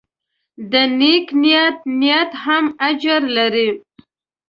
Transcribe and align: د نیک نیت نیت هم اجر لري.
د 0.71 0.73
نیک 0.99 1.27
نیت 1.43 1.77
نیت 2.01 2.31
هم 2.43 2.65
اجر 2.87 3.21
لري. 3.37 3.69